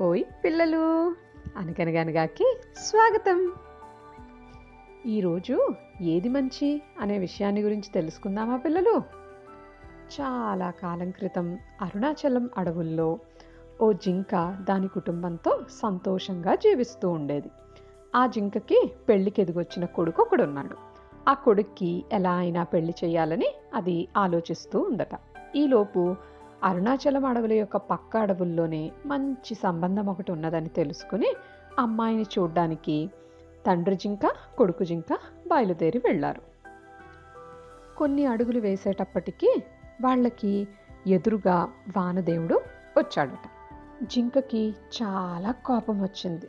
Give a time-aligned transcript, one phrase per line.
[0.00, 1.14] ఓయ్ పిల్లలు.
[1.56, 3.52] అనగనగనగాకి స్వాగతం.
[5.06, 5.68] ఈరోజు
[6.00, 9.02] ఏది మంచి అనే విషయాన్ని గురించి తెలుసుకుందామా పిల్లలు?
[10.20, 13.18] చాలా కాలం క్రితం అరుణాచలం అడవుల్లో
[13.80, 17.50] ఓ జింక దాని కుటుంబంతో సంతోషంగా జీవిస్తూ ఉండేది.
[18.16, 20.76] ఆ జింకకి పెళ్ళికి ఎదిగొచ్చిన కొడుకు ఒకడున్నాడు.
[21.28, 25.18] ఆ కొడుక్కి ఎలా అయినా పెళ్ళి చేయాలని అది ఆలోచిస్తూ ఉందట.
[25.56, 26.16] ఈలోపు
[26.64, 31.34] అరుణాచలం అడవుల యొక్క పక్క అడవుల్లోనే మంచి సంబంధం ఒకటి ఉన్నదని తెలుసుకుని
[31.78, 33.10] అమ్మాయిని చూడ్డానికి
[33.66, 34.20] తండ్రి జింక
[34.58, 35.12] కొడుకు జింక
[35.46, 36.42] బయలుదేరి వెళ్ళారు.
[37.98, 39.62] కొన్ని అడుగులు వేసేటప్పటికీ
[40.02, 40.68] వాళ్ళకి
[41.06, 42.60] ఎదురుగా వానదేవుడు
[42.98, 43.48] వచ్చాడట.
[44.02, 46.46] జింకకి చాలా కోపం వచ్చింది.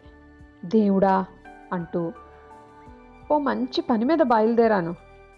[0.65, 1.25] దేవుడా
[1.73, 2.11] అంటూ
[3.31, 4.95] ఓ మంచి పని మీద బయలుదేరాను.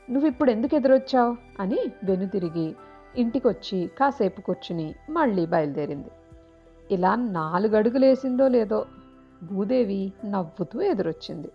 [0.10, 1.38] నువ్వు ఇప్పుడు ఎందుకు ఎదురొచ్చావు?
[1.60, 2.76] అని వెనుతిరిగి
[3.18, 6.10] ఇంటికొచ్చి కాసేపు కూర్చుని మళ్ళీ బయలుదేరింది.
[6.92, 8.86] ఇలా నాలుగు అడుగులేసిందో లేదో
[9.44, 11.50] భూదేవి నవ్వుతూ ఎదురొచ్చింది.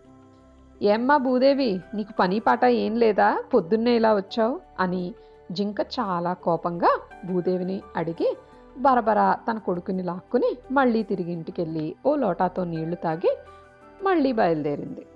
[0.83, 3.43] ఏమ్మా భూదేవి నీకు పని పాట ఏం లేదా?
[3.55, 4.61] పొద్దున్నే ఇలా వచ్చావు?
[4.81, 5.15] అని
[5.53, 7.01] జింక చాలా కోపంగా
[7.33, 8.37] భూదేవిని అడిగి
[8.79, 13.39] బరబరా తన కొడుకుని లాక్కుని మళ్ళీ తిరిగి ఇంటికెళ్ళి ఓ లోటాతో నీళ్ళు తాగి
[14.03, 15.07] మళ్ళీ బయలుదేరింది.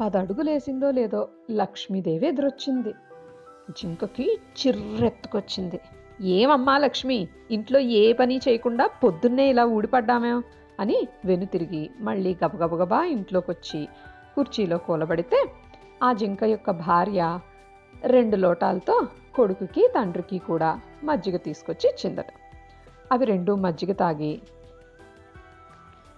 [0.00, 2.94] పదడుగులేసిందో లేదో లక్ష్మీదేవి ఎదురొచ్చింది.
[3.70, 5.80] జింకకి చిర్రెత్తుకొచ్చింది.
[6.20, 10.30] ఏమమ్మా లక్ష్మి ఇంట్లో ఏ పని చేయకుండా పొద్దున్నే ఇలా ఊడిపడ్డామే?
[10.80, 13.88] అని వెనుతిరిగి మళ్ళీ గబగబగబా ఇంట్లోకి వచ్చి
[14.34, 15.46] కుర్చీలో కూలబడితే
[16.02, 17.38] ఆ జింక యొక్క భార్య
[18.04, 22.26] రెండు లోటాలతో కొడుకుకి తండ్రికి కూడా మజ్జిగ తీసుకొచ్చి ఇచ్చిందట.
[23.12, 24.40] అవి రెండు మజ్జిగ తాగి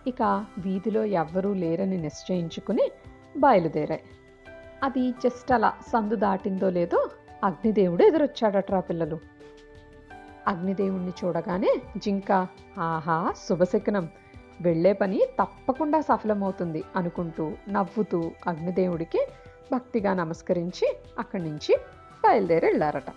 [0.06, 2.90] ఇక వీధిలో ఎవ్వరూ లేరని నిశ్చయించుకుని
[3.36, 4.02] బయలుదేరాయి.
[4.82, 7.10] అది జస్ట్ అలా సందు దాటిందో లేదో
[7.44, 9.18] అగ్నిదేవుడు ఎదురొచ్చాడట్రా పిల్లలు.
[10.48, 12.32] అగ్నిదేవుణ్ణి చూడగానే జింక
[12.78, 14.08] ఆహా శుభశకనం.
[14.60, 19.20] వెళ్ళే పని తప్పకుండా సఫలమవుతుంది అనుకుంటూ నవ్వుతూ అగ్నిదేవుడికి
[19.72, 20.86] భక్తిగా నమస్కరించి
[21.18, 21.72] అక్కడి నుంచి
[22.24, 23.10] బయలుదేరి వెళ్ళారట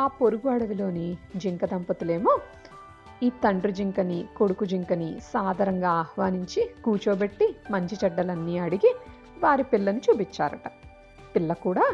[0.00, 2.40] ఆ పొరుగు అడవిలోని జింక దంపతులేమో
[3.22, 8.90] ఈ తండ్రి జింకని కొడుకు జింకని సాదరంగా ఆహ్వానించి కూర్చోబెట్టి మంచి చెడ్డలన్నీ అడిగి
[9.42, 10.66] వారి పిల్లని చూపించారట.
[11.36, 11.86] పిల్ల కూడా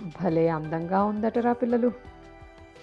[0.00, 1.92] భలే అందంగా ఉందటరా పిల్లలు.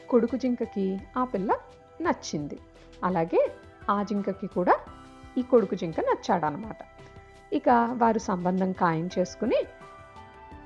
[0.10, 1.58] కొడుకు జింకకి ఆ పిల్ల
[2.02, 2.60] నచ్చింది.
[3.04, 3.52] అలాగే
[3.90, 4.78] ఆ జింకకి కూడా
[5.38, 6.78] ఈ కొడుకు జింక నచ్చాడనమాట.
[7.54, 9.56] ఇక వారు సంబంధం ఖాయం చేసుకుని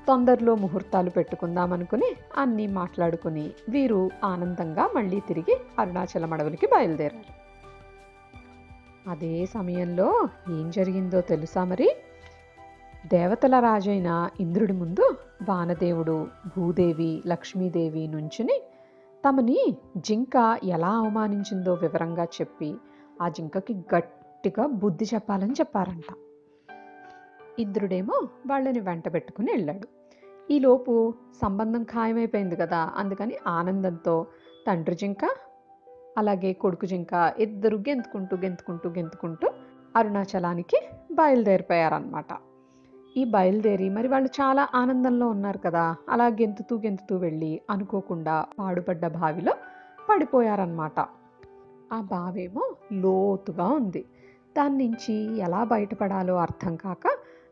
[0.08, 7.42] తొందరలో ముహూర్తాలు పెట్టుకుందామనుకుని అన్నీ మాట్లాడుకుని వీరు ఆనందంగా మళ్ళీ తిరిగి అరుణాచలం అడవులకి బయలుదేరారు.
[9.10, 11.96] అదే సమయంలో ఏం జరిగిందో తెలుసా మరి?
[13.06, 15.14] దేవతల రాజైన ఇంద్రుడి ముందు
[15.48, 16.26] వానదేవుడు
[16.56, 18.62] భూదేవి లక్ష్మీదేవి నుంచుని
[19.28, 22.74] తమని జింక ఎలా అవమానించిందో వివరంగా చెప్పి
[23.22, 26.14] ఆ జింకకి గట్టిగా బుద్ధి చెప్పాలని చెప్పారంట.
[27.58, 29.88] ఇంద్రుడేమో వాళ్ళని వెంట పెట్టుకుని వెళ్ళాడు.
[30.52, 34.26] ఈలోపు సంబంధం ఖాయమైపోయింది కదా అందుకని ఆనందంతో
[34.66, 35.24] తండ్రి జింక
[36.18, 39.50] అలాగే కొడుకు జింక ఇద్దరు గెంతుకుంటూ గెంతుకుంటూ గెంతుకుంటూ
[39.96, 42.51] అరుణాచలానికి బయలుదేరిపోయారనమాట
[43.16, 45.96] ఈ బయలుదేరి మరి వాళ్ళు చాలా ఆనందంలో ఉన్నారు కదా.
[46.08, 49.52] అలా గెంతుతూ గెంతుతూ వెళ్ళి అనుకోకుండా పాడుపడ్డ బావిలో
[50.08, 51.00] పడిపోయారనమాట
[51.92, 54.04] ఆ బావేమో లోతుగా ఉంది.
[54.58, 57.06] దాని నుంచి ఎలా బయటపడాలో అర్థం కాక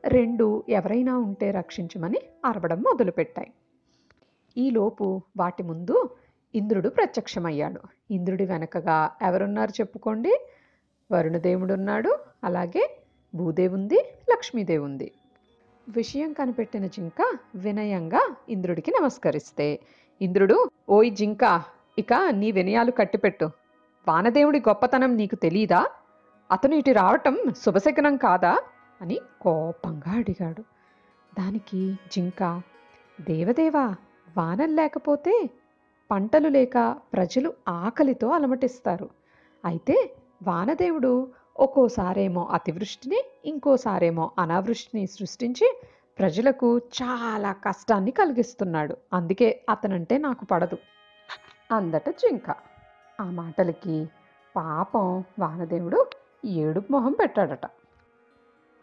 [0.08, 3.50] రెండు ఎవరైనా ఉంటే రక్షించమని అరవడం మొదలుపెట్టాయి.
[4.56, 6.10] ఈలోపు వాటి ముందు
[6.54, 7.80] ఇంద్రుడు ప్రత్యక్షమయ్యాడు.
[8.10, 10.46] ఇంద్రుడి వెనకగా ఎవరున్నారు చెప్పుకోండి?
[11.12, 12.96] వరుణదేవుడు ఉన్నాడు అలాగే
[13.34, 15.12] భూదేవుంది ఉంది లక్ష్మీదేవి ఉంది
[15.88, 19.80] విషయం కనిపెట్టిన జింక వినయంగా ఇంద్రుడికి నమస్కరిస్తే.
[20.22, 21.62] ఇంద్రుడు ఓయ్ జింక
[21.98, 23.50] ఇక నీ వినయాలు కట్టిపెట్టు.
[24.08, 25.86] వానదేవుడి గొప్పతనం నీకు తెలీదా?
[26.50, 28.58] అతను ఇటు రావటం శుభశకనం కాదా?
[29.00, 30.60] అని కోపంగా అడిగాడు.
[31.38, 32.62] దానికి జింక
[33.20, 33.94] దేవదేవా
[34.36, 35.50] వానం లేకపోతే
[36.10, 39.10] పంటలు లేక ప్రజలు ఆకలితో అలమటిస్తారు.
[39.64, 45.80] అయితే వానదేవుడు ఒక్కోసారేమో అతివృష్టిని ఇంకోసారేమో అనావృష్టిని సృష్టించి
[46.18, 48.96] ప్రజలకు చాలా కష్టాన్ని కలిగిస్తున్నాడు.
[49.12, 50.78] అందుకే అతనంటే నాకు పడదు.
[51.72, 52.50] అందట జింక
[53.20, 54.08] ఆ మాటలకి
[54.56, 56.06] పాపం వానదేవుడు
[56.44, 57.66] ఏడుపు మొహం పెట్టాడట.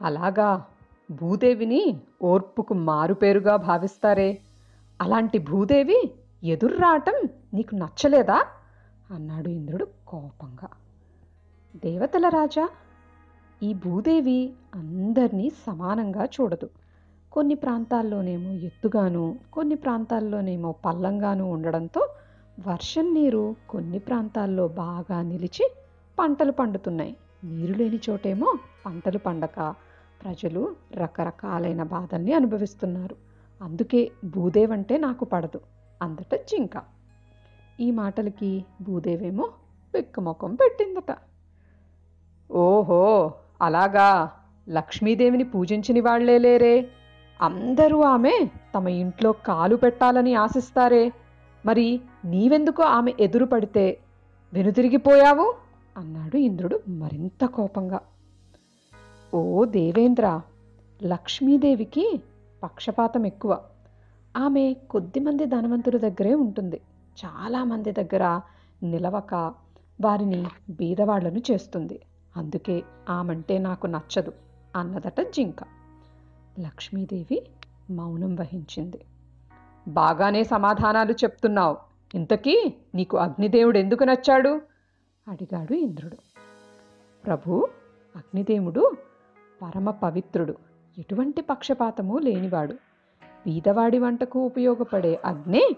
[0.02, 0.66] అలాగా
[1.12, 4.42] భూదేవిని ఓర్పుకు మారుపేరుగా భావిస్తారే?
[5.02, 6.12] అలాంటి భూదేవి
[6.44, 7.14] ఎదుర్రాటం
[7.54, 8.46] నీకు నచ్చలేదా?
[9.12, 10.67] అన్నాడు ఇంద్రుడు కోపంగా.
[11.88, 12.70] దేవతల రాజా?
[13.64, 16.70] ఈ భూదేవి అందరినీ సమానంగా చూడదు.
[17.32, 19.24] కొన్ని ప్రాంతాల్లోనేమో ఎత్తుగాను
[19.54, 22.02] కొన్ని ప్రాంతాల్లోనేమో పల్లంగాను ఉండడంతో
[22.68, 25.66] వర్షం నీరు కొన్ని ప్రాంతాల్లో బాగా నిలిచి
[26.20, 27.14] పంటలు పండుతున్నాయి.
[27.44, 28.50] నీరు లేని చోటేమో
[28.86, 29.60] పంటలు పండక
[30.24, 30.62] ప్రజలు
[30.94, 33.16] రకరకాలైన బాధల్ని అనుభవిస్తున్నారు.
[33.62, 35.60] అందుకే భూదేవంటే నాకు పడదు
[36.02, 36.76] అందట జింక
[37.80, 38.52] ఈ మాటలకి
[38.82, 39.46] భూదేవేమో
[39.94, 41.12] పిక్కముఖం పెట్టిందట.
[42.58, 44.32] ఓహో అలాగా.
[44.70, 46.90] లక్ష్మీదేవిని పూజించని వాళ్ళే లేరే.
[47.42, 51.12] అందరూ ఆమె తమ ఇంట్లో కాలు పెట్టాలని ఆశిస్తారే.
[51.66, 53.98] మరి నీవెందుకు ఆమె ఎదురు పడితే
[54.54, 55.56] వెనుతిరిగిపోయావు
[55.98, 58.00] అన్నాడు ఇంద్రుడు మరింత కోపంగా.
[59.34, 60.42] ఓ దేవేంద్ర
[61.04, 62.22] లక్ష్మీదేవికి
[62.64, 63.60] పక్షపాతం ఎక్కువ.
[64.38, 66.82] ఆమె కొద్దిమంది ధనవంతుల దగ్గరే ఉంటుంది.
[67.26, 68.42] చాలామంది దగ్గర
[68.84, 69.54] నిలవక
[70.02, 72.00] వారిని బీదవాళ్ళను చేస్తుంది.
[72.38, 74.34] అందుకే ఆమంటే నాకు నచ్చదు
[74.76, 75.56] అన్నదట జింక.
[76.60, 77.48] లక్ష్మీదేవి
[77.90, 79.06] మౌనం వహించింది.
[79.88, 81.78] బాగానే సమాధానాలు చెప్తున్నావు.
[82.16, 84.62] ఇంతకీ నీకు అగ్నిదేవుడు ఎందుకు నచ్చాడు?
[85.28, 86.18] అడిగాడు ఇంద్రుడు.
[87.26, 87.68] ప్రభు
[88.16, 88.92] అగ్నిదేవుడు
[89.62, 90.56] పరమ పవిత్రుడు.
[90.98, 92.74] ఎటువంటి పక్షపాతము లేనివాడు.
[93.24, 95.70] బీదవాడి వంటకు ఉపయోగపడే అగ్నే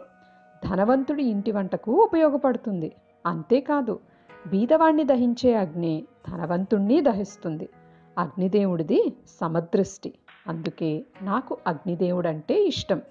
[0.69, 2.95] ధనవంతుడి ఇంటి వంటకు ఉపయోగపడుతుంది.
[3.25, 3.99] అంతేకాదు
[4.47, 7.69] బీదవాణ్ణి దహించే అగ్ని ధనవంతుణ్ణి దహిస్తుంది.
[8.17, 10.13] అగ్నిదేవుడిది సమదృష్టి.
[10.47, 13.01] అందుకే నాకు అగ్నిదేవుడంటే ఇష్టం.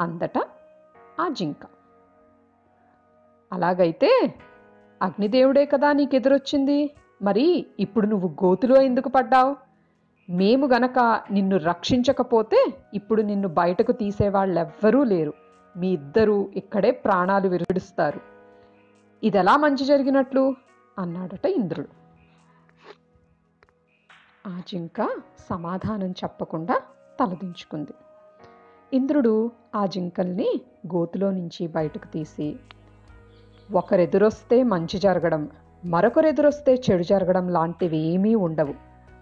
[0.00, 0.38] అందట
[1.20, 1.66] ఆ జింక.
[3.52, 4.34] అలాగైతే
[5.02, 6.90] అగ్నిదేవుడే కదా నీకు ఎదురొచ్చింది
[7.22, 9.56] మరి ఇప్పుడు నువ్వు గోతులో ఎందుకు పడ్డావు?
[10.30, 15.32] మేము గనక నిన్ను రక్షించకపోతే ఇప్పుడు నిన్ను బయటకు తీసేవాళ్ళెవ్వరూ లేరు.
[15.76, 18.35] మీ ఇద్దరూ ఇక్కడే ప్రాణాలు విరుడుస్తారు
[19.22, 20.54] ఇదెలా మంచి జరిగినట్లు?
[20.98, 21.88] అన్నాడట ఇంద్రుడు.
[24.48, 25.08] ఆ జింక
[25.50, 26.80] సమాధానం చెప్పకుండా
[27.20, 27.94] తలదించుకుంది.
[28.92, 30.60] ఇంద్రుడు ఆ జింకల్ని
[30.94, 32.56] గోతులో నుంచి బయటకు తీసి
[33.72, 35.48] ఒకరెదురొస్తే మంచి జరగడం
[35.84, 38.74] మరొకరెదురొస్తే చెడు జరగడం లాంటివి ఏమీ ఉండవు.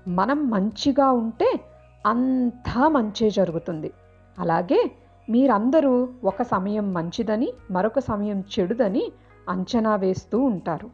[0.09, 1.61] మనం మంచిగా ఉంటే
[2.07, 3.91] అంతా మంచే జరుగుతుంది.
[4.39, 4.91] అలాగే
[5.31, 9.13] మీరందరూ ఒక సమయం మంచిదని మరొక సమయం చెడుదని
[9.49, 10.91] అంచనా వేస్తూ ఉంటారు.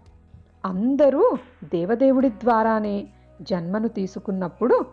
[0.65, 3.09] అందరూ దేవదేవుడి ద్వారానే
[3.43, 4.85] జన్మను తీసుకున్నప్పుడు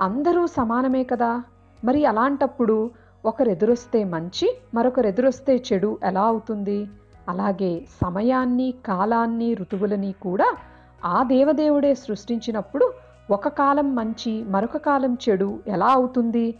[0.00, 1.42] అందరూ సమానమే కదా?
[1.84, 2.90] మరి అలాంటప్పుడు
[3.24, 6.88] ఒకరెదురొస్తే మంచి మరొకరెదురొస్తే చెడు ఎలా అవుతుంది?
[7.28, 10.56] అలాగే సమయాన్ని కాలాన్ని ఋతువులని కూడా
[11.04, 12.92] ఆ దేవదేవుడే సృష్టించినప్పుడు
[13.30, 16.54] ఒక కాలం మంచి మరొక కాలం చెడు ఎలా అవుతుంది?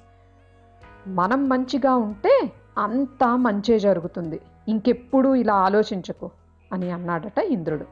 [1.07, 4.41] మనం మంచిగా ఉంటే అంతా మంచే జరుగుతుంది.
[4.69, 6.31] ఇంకెప్పుడు ఇలా ఆలోచించకు.
[6.73, 7.85] అని అన్నాడట ఇంద్రుడు.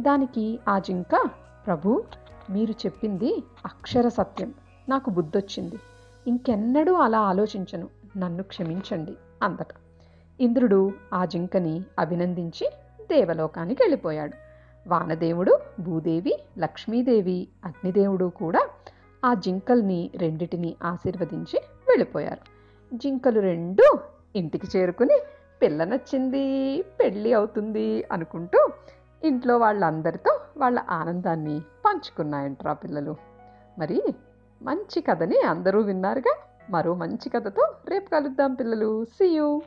[0.00, 1.28] దానికి ఆ జింక
[1.66, 2.04] ప్రభు
[2.50, 4.54] మీరు చెప్పింది అక్షర సత్యం.
[4.88, 5.78] నాకు బుద్ధొచ్చింది.
[6.26, 7.88] ఇంకెన్నడూ అలా ఆలోచించను.
[8.16, 9.66] నన్ను క్షమించండి అందట.
[10.40, 12.70] ఇంద్రుడు ఆ జింకని అభినందించి
[13.02, 14.32] దేవలోకానికి వెళ్ళిపోయాడు.
[14.88, 18.68] వానదేవుడు భూదేవి లక్ష్మీదేవి అగ్నిదేవుడు కూడా
[19.24, 22.54] ఆ జింకల్ని రెండిటిని ఆశీర్వదించి వెళ్ళిపోయారు.
[22.96, 23.98] జింకలు రెండు
[24.36, 25.20] ఇంటికి చేరుకుని
[25.64, 26.44] పిల్ల నచ్చింది
[27.00, 28.68] పెళ్ళి అవుతుంది అనుకుంటూ
[29.24, 33.16] ఇంట్లో వాళ్ళందరితో వాళ్ళ ఆనందాన్ని పంచుకున్నాయంట్రా పిల్లలు.
[33.78, 34.02] మరి
[34.62, 36.36] మంచి కథని అందరూ విన్నారుగా?
[36.70, 39.04] మరో మంచి కథతో రేపు కలుద్దాం పిల్లలు.
[39.04, 39.62] సీయూ